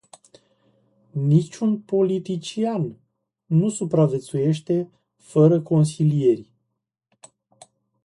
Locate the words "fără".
5.15-5.61